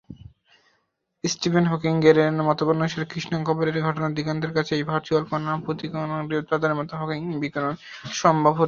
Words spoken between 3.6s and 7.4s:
এর ঘটনা দিগন্তের কাছে এই ভার্চুয়াল কনা-প্রতিকনা উৎপাদনের মাধ্যমে হকিং